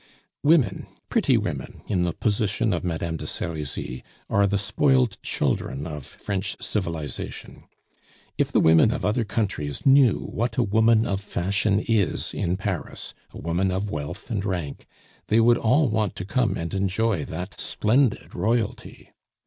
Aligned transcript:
Women, 0.41 0.87
pretty 1.09 1.37
women, 1.37 1.83
in 1.85 2.05
the 2.05 2.13
position 2.13 2.73
of 2.73 2.83
Madame 2.83 3.17
de 3.17 3.27
Serizy, 3.27 4.01
are 4.31 4.47
the 4.47 4.57
spoiled 4.57 5.21
children 5.21 5.85
of 5.85 6.07
French 6.07 6.55
civilization. 6.59 7.65
If 8.35 8.51
the 8.51 8.59
women 8.61 8.89
of 8.89 9.05
other 9.05 9.23
countries 9.23 9.85
knew 9.85 10.17
what 10.33 10.57
a 10.57 10.63
woman 10.63 11.05
of 11.05 11.21
fashion 11.21 11.81
is 11.87 12.33
in 12.33 12.57
Paris, 12.57 13.13
a 13.29 13.37
woman 13.37 13.69
of 13.69 13.91
wealth 13.91 14.31
and 14.31 14.43
rank, 14.43 14.87
they 15.27 15.39
would 15.39 15.59
all 15.59 15.87
want 15.87 16.15
to 16.15 16.25
come 16.25 16.57
and 16.57 16.73
enjoy 16.73 17.23
that 17.25 17.59
splendid 17.59 18.33
royalty. 18.33 19.11